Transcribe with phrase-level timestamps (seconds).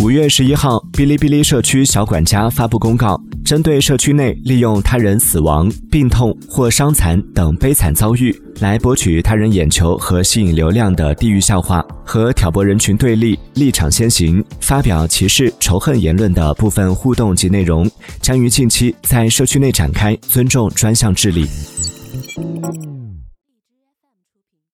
[0.00, 17.88] 五月十一号哔哩哔哩社区小管家发布公告针对社区内利用他人死亡病痛或伤残等悲惨遭遇来博取他人眼球和吸引流量的地域笑话和挑拨人群对立立场先行发表歧视仇恨言论的部分互动及内容
[18.22, 21.46] 将于近期在社区内展开尊重专项治理。